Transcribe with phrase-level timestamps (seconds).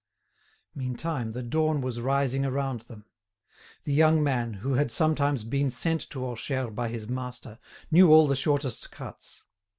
[0.73, 3.05] Meantime the dawn was rising around them.
[3.83, 7.59] The young man, who had sometimes been sent to Orcheres by his master,
[7.91, 9.43] knew all the shortest cuts.